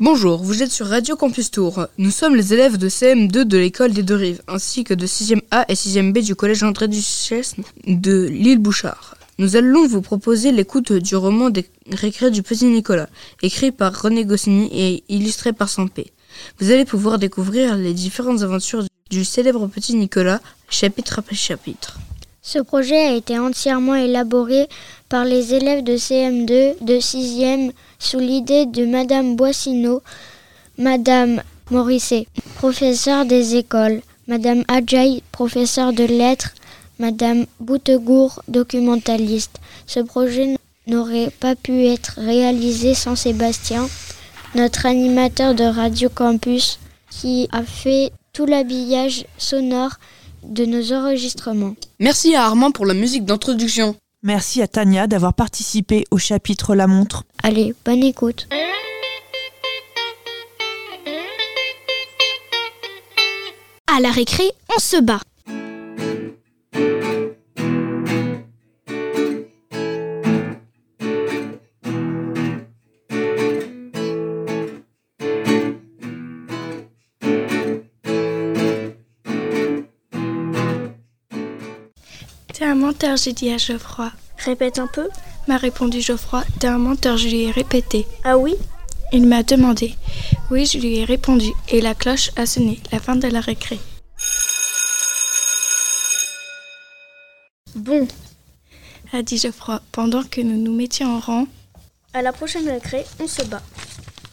[0.00, 1.88] Bonjour, vous êtes sur Radio Campus Tour.
[1.98, 5.64] Nous sommes les élèves de CM2 de l'école des Deux-Rives, ainsi que de 6e A
[5.68, 9.16] et 6e B du collège André Duchesne de l'île Bouchard.
[9.38, 13.08] Nous allons vous proposer l'écoute du roman des récrés du petit Nicolas,
[13.42, 16.12] écrit par René Goscinny et illustré par Sampé.
[16.60, 20.40] Vous allez pouvoir découvrir les différentes aventures du célèbre petit Nicolas,
[20.70, 21.98] chapitre après chapitre.
[22.42, 24.68] Ce projet a été entièrement élaboré
[25.08, 30.02] par les élèves de CM2 de 6e sous l'idée de Madame Boissineau,
[30.78, 36.54] Madame Morisset, professeure des écoles, Madame Adjaï, professeure de lettres,
[36.98, 39.58] Madame Boutegour, documentaliste.
[39.86, 43.88] Ce projet n'aurait pas pu être réalisé sans Sébastien,
[44.54, 46.78] notre animateur de Radio Campus,
[47.10, 49.98] qui a fait tout l'habillage sonore
[50.44, 51.74] de nos enregistrements.
[52.00, 53.96] Merci à Armand pour la musique d'introduction.
[54.22, 57.24] Merci à Tania d'avoir participé au chapitre La montre.
[57.42, 58.48] Allez, bonne écoute.
[63.86, 65.20] À la récré, on se bat.
[82.78, 84.10] Menteur, j'ai dit à Geoffroy.
[84.38, 85.08] Répète un peu.
[85.48, 86.44] M'a répondu Geoffroy.
[86.60, 88.06] T'es un menteur, je lui ai répété.
[88.24, 88.54] Ah oui?
[89.12, 89.94] Il m'a demandé.
[90.50, 91.48] Oui, je lui ai répondu.
[91.68, 92.80] Et la cloche a sonné.
[92.92, 93.78] La fin de la récré.
[97.74, 98.06] Bon,
[99.12, 101.46] A dit Geoffroy, pendant que nous nous mettions en rang.
[102.12, 103.62] à la prochaine récré, on se bat.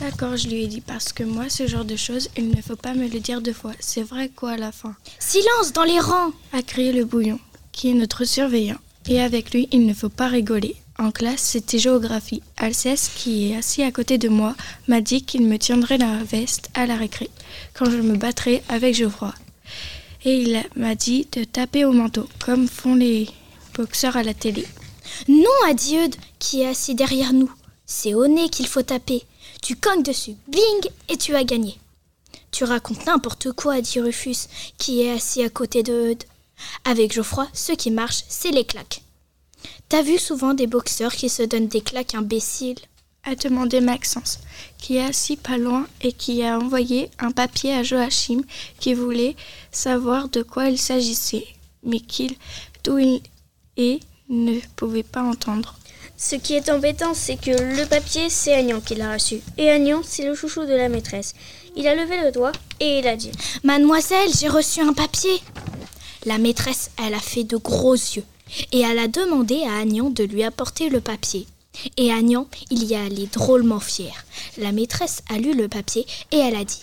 [0.00, 2.76] D'accord, je lui ai dit, parce que moi, ce genre de choses, il ne faut
[2.76, 3.72] pas me le dire deux fois.
[3.80, 4.94] C'est vrai quoi à la fin?
[5.18, 7.38] Silence dans les rangs a crié le bouillon,
[7.76, 8.78] qui est notre surveillant.
[9.08, 10.74] Et avec lui, il ne faut pas rigoler.
[10.98, 12.42] En classe, c'était géographie.
[12.56, 14.56] Alceste, qui est assis à côté de moi,
[14.88, 17.30] m'a dit qu'il me tiendrait la veste à la récré,
[17.74, 19.34] quand je me battrais avec Geoffroy.
[20.24, 23.28] Et il m'a dit de taper au manteau, comme font les
[23.74, 24.66] boxeurs à la télé.
[25.28, 27.52] Non, dit Eudes, qui est assis derrière nous.
[27.84, 29.22] C'est au nez qu'il faut taper.
[29.62, 31.78] Tu cognes dessus, bing, et tu as gagné.
[32.50, 34.48] Tu racontes n'importe quoi, dit Rufus,
[34.78, 36.24] qui est assis à côté de Eudes.
[36.84, 39.02] Avec Geoffroy, ce qui marche, c'est les claques.
[39.88, 42.78] T'as vu souvent des boxeurs qui se donnent des claques imbéciles?
[43.24, 44.38] A demandé Maxence,
[44.78, 48.42] qui est assis pas loin et qui a envoyé un papier à Joachim
[48.78, 49.34] qui voulait
[49.72, 51.46] savoir de quoi il s'agissait,
[51.82, 52.36] mais qu'il,
[52.84, 53.20] d'où il
[53.76, 55.74] est, ne pouvait pas entendre.
[56.16, 59.40] Ce qui est embêtant, c'est que le papier, c'est Agnan qui l'a reçu.
[59.58, 61.34] Et Agnan, c'est le chouchou de la maîtresse.
[61.74, 63.32] Il a levé le doigt et il a dit
[63.64, 65.42] Mademoiselle, j'ai reçu un papier.
[66.26, 68.24] La maîtresse, elle a fait de gros yeux
[68.72, 71.46] et elle a demandé à Agnan de lui apporter le papier.
[71.96, 74.12] Et Agnan, il y est allé drôlement fier.
[74.58, 76.82] La maîtresse a lu le papier et elle a dit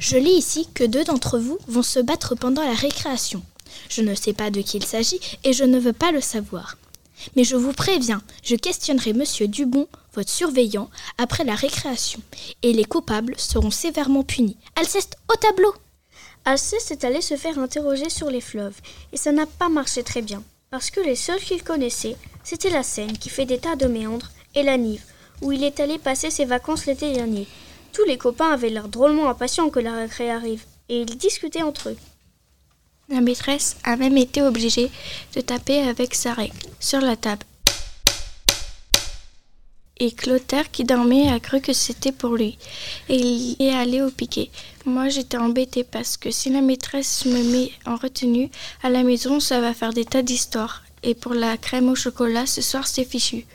[0.00, 3.42] Je lis ici que deux d'entre vous vont se battre pendant la récréation.
[3.90, 6.78] Je ne sais pas de qui il s'agit et je ne veux pas le savoir.
[7.36, 12.20] Mais je vous préviens, je questionnerai monsieur Dubon, votre surveillant, après la récréation,
[12.62, 14.56] et les coupables seront sévèrement punis.
[14.76, 15.74] Alceste au tableau
[16.44, 18.80] Alceste est allé se faire interroger sur les fleuves,
[19.12, 22.82] et ça n'a pas marché très bien, parce que les seuls qu'il connaissait, c'était la
[22.82, 25.04] Seine qui fait des tas de méandres, et la Nive,
[25.40, 27.46] où il est allé passer ses vacances l'été dernier.
[27.92, 31.90] Tous les copains avaient l'air drôlement impatients que la récré arrive, et ils discutaient entre
[31.90, 31.96] eux.
[33.08, 34.90] La maîtresse a même été obligée
[35.36, 37.44] de taper avec sa règle sur la table.
[40.04, 42.58] Et Clotaire, qui dormait, a cru que c'était pour lui.
[43.08, 44.50] Et il est allé au piquet.
[44.84, 48.50] Moi, j'étais embêtée parce que si la maîtresse me met en retenue,
[48.82, 50.82] à la maison, ça va faire des tas d'histoires.
[51.04, 53.46] Et pour la crème au chocolat, ce soir, c'est fichu.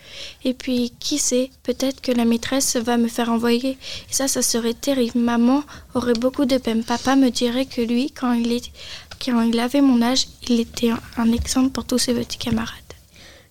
[0.45, 3.71] Et puis, qui sait, peut-être que la maîtresse va me faire envoyer.
[4.09, 5.19] Et ça, ça serait terrible.
[5.19, 5.65] Maman
[5.95, 6.85] aurait beaucoup de peine.
[6.85, 11.83] Papa me dirait que lui, quand il avait mon âge, il était un exemple pour
[11.83, 12.86] tous ses petits camarades.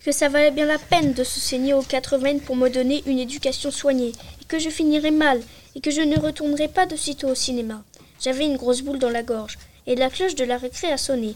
[0.06, 3.02] Que ça valait bien la peine de se saigner aux quatre veines pour me donner
[3.06, 5.42] une éducation soignée, et que je finirais mal,
[5.74, 7.82] et que je ne retournerais pas de sitôt au cinéma.
[8.20, 11.34] J'avais une grosse boule dans la gorge, et la cloche de la récré a sonné.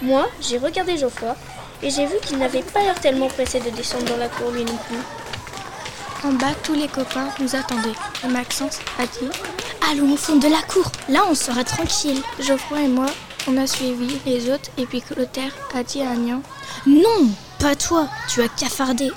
[0.00, 1.36] Moi, j'ai regardé Geoffroy,
[1.82, 4.64] et j'ai vu qu'il n'avait pas l'air tellement pressé de descendre dans la cour lui
[4.64, 6.26] non plus.
[6.26, 7.98] En bas, tous les copains nous attendaient.
[8.24, 9.28] Et Maxence a dit
[9.90, 12.22] Allons au fond de la cour, là on sera tranquille.
[12.40, 13.10] Geoffroy et moi,
[13.46, 16.42] on a suivi les autres, et puis Clotaire a dit à Agnan
[16.86, 19.10] Non, pas toi, tu as cafardé.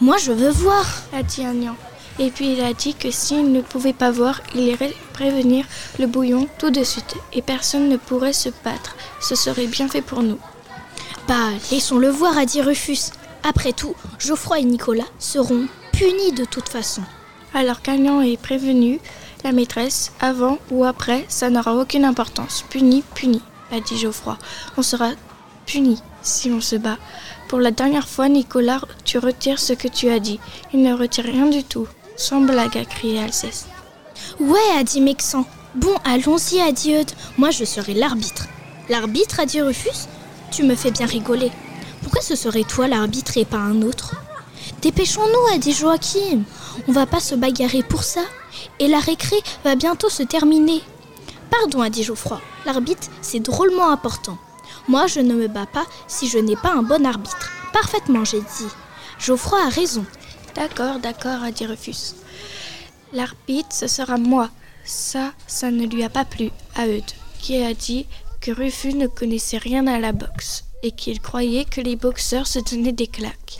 [0.00, 0.86] Moi je veux voir.
[1.12, 1.76] a dit Agnan.
[2.18, 5.64] Et puis il a dit que s'il ne pouvait pas voir, il irait prévenir
[5.98, 8.96] le bouillon tout de suite, et personne ne pourrait se battre.
[9.20, 10.38] Ce serait bien fait pour nous.
[11.28, 13.12] Bah, laissons-le voir, a dit Rufus.
[13.42, 17.02] Après tout, Geoffroy et Nicolas seront puni de toute façon.
[17.54, 19.00] Alors qu'Agnan est prévenu,
[19.44, 22.64] la maîtresse, avant ou après, ça n'aura aucune importance.
[22.70, 23.42] Puni, puni,
[23.72, 24.36] a dit Geoffroy.
[24.76, 25.10] On sera
[25.66, 26.98] puni si on se bat.
[27.48, 30.38] Pour la dernière fois, Nicolas, tu retires ce que tu as dit.
[30.72, 31.88] Il ne retire rien du tout.
[32.16, 33.66] Sans blague, a crié Alceste.
[34.38, 35.44] Ouais, a dit Mexan.
[35.74, 36.94] Bon, allons-y, a dit.
[37.38, 38.46] Moi, je serai l'arbitre.
[38.88, 40.06] L'arbitre, a dit Rufus?
[40.50, 41.50] Tu me fais bien rigoler.
[42.02, 44.14] Pourquoi ce serait toi l'arbitre et pas un autre?
[44.82, 46.42] Dépêchons-nous, a dit Joachim.
[46.88, 48.22] On va pas se bagarrer pour ça.
[48.78, 50.82] Et la récré va bientôt se terminer.
[51.52, 52.40] Pardon, a dit Geoffroy.
[52.64, 54.38] L'arbitre, c'est drôlement important.
[54.88, 57.50] Moi, je ne me bats pas si je n'ai pas un bon arbitre.
[57.74, 58.70] Parfaitement, j'ai dit.
[59.18, 60.06] Geoffroy a raison.
[60.54, 62.14] D'accord, d'accord, a dit Rufus.
[63.12, 64.48] L'arbitre, ce sera moi.
[64.84, 68.06] Ça, ça ne lui a pas plu à Eudes, qui a dit
[68.40, 72.60] que Rufus ne connaissait rien à la boxe et qu'il croyait que les boxeurs se
[72.60, 73.58] donnaient des claques.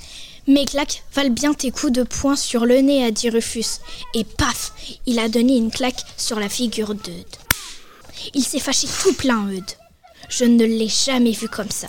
[0.49, 3.81] Mes claques valent bien tes coups de poing sur le nez, a dit Rufus.
[4.15, 4.73] Et paf,
[5.07, 7.37] il a donné une claque sur la figure d'Eudes.
[8.35, 9.73] Il s'est fâché tout plein, Eudes.
[10.29, 11.89] Je ne l'ai jamais vu comme ça.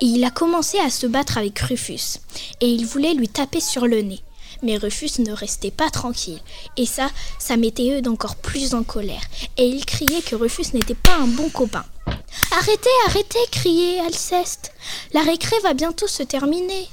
[0.00, 2.20] Et il a commencé à se battre avec Rufus.
[2.60, 4.20] Et il voulait lui taper sur le nez.
[4.62, 6.40] Mais Rufus ne restait pas tranquille.
[6.76, 9.22] Et ça, ça mettait Eudes encore plus en colère.
[9.56, 11.84] Et il criait que Rufus n'était pas un bon copain.
[12.52, 14.72] Arrêtez, arrêtez, criait Alceste.
[15.12, 16.88] La récré va bientôt se terminer.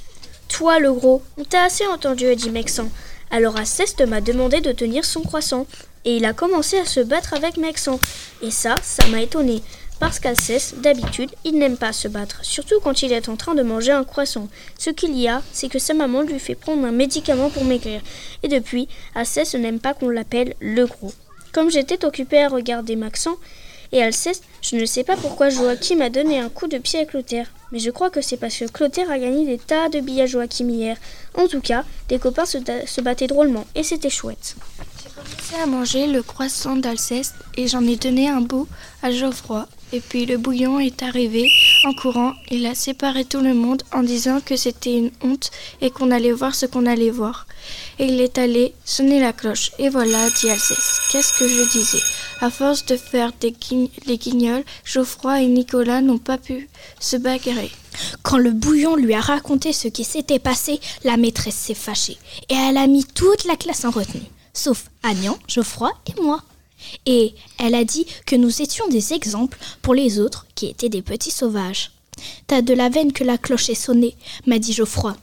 [0.48, 2.88] Toi, le gros, on t'a assez entendu, dit Mexan.
[3.30, 5.66] Alors Alceste m'a demandé de tenir son croissant.
[6.04, 7.98] Et il a commencé à se battre avec Mexan.
[8.42, 9.62] Et ça, ça m'a étonné.
[10.00, 13.62] Parce qu'Alceste, d'habitude, il n'aime pas se battre, surtout quand il est en train de
[13.62, 14.48] manger un croissant.
[14.78, 18.00] Ce qu'il y a, c'est que sa maman lui fait prendre un médicament pour maigrir.
[18.44, 21.12] Et depuis, Alceste n'aime pas qu'on l'appelle le gros.
[21.52, 23.36] Comme j'étais occupée à regarder Maxan
[23.90, 27.04] et Alceste, je ne sais pas pourquoi Joachim a donné un coup de pied à
[27.04, 27.50] Clotaire.
[27.72, 30.26] Mais je crois que c'est parce que Clotaire a gagné des tas de billes à
[30.26, 30.96] Joachim hier.
[31.34, 34.54] En tout cas, les copains se, se battaient drôlement et c'était chouette.
[35.18, 38.68] Commencé à manger le croissant d'Alceste et j'en ai donné un bout
[39.02, 39.66] à Geoffroy.
[39.92, 41.50] Et puis le bouillon est arrivé
[41.84, 42.34] en courant.
[42.50, 45.50] Il a séparé tout le monde en disant que c'était une honte
[45.80, 47.46] et qu'on allait voir ce qu'on allait voir.
[47.98, 49.72] Et il est allé sonner la cloche.
[49.78, 51.00] Et voilà, dit Alceste.
[51.10, 52.02] Qu'est-ce que je disais?
[52.40, 53.54] À force de faire des
[54.06, 56.68] les guignols, Geoffroy et Nicolas n'ont pas pu
[57.00, 57.72] se bagarrer.
[58.22, 62.18] Quand le bouillon lui a raconté ce qui s'était passé, la maîtresse s'est fâchée.
[62.50, 64.22] Et elle a mis toute la classe en retenue.
[64.58, 66.42] Sauf Agnan, Geoffroy et moi.
[67.06, 71.00] Et elle a dit que nous étions des exemples pour les autres qui étaient des
[71.00, 71.92] petits sauvages.
[72.48, 74.16] T'as de la veine que la cloche ait sonné,
[74.46, 75.16] m'a dit Geoffroy.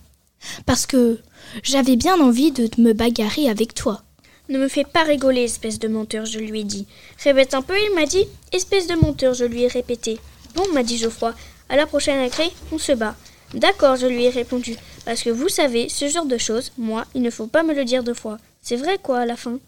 [0.65, 1.19] Parce que
[1.63, 4.03] j'avais bien envie de me bagarrer avec toi.
[4.47, 6.87] Ne me fais pas rigoler, espèce de menteur, je lui ai dit.
[7.21, 8.23] Répète un peu, il m'a dit.
[8.53, 10.17] Espèce de menteur, je lui ai répété.
[10.55, 11.33] Bon, m'a dit Geoffroy,
[11.67, 13.17] à la prochaine récré, on se bat.
[13.53, 14.77] D'accord, je lui ai répondu.
[15.03, 17.83] Parce que vous savez, ce genre de choses, moi, il ne faut pas me le
[17.83, 18.37] dire deux fois.
[18.67, 19.59] C'est vrai quoi, à la fin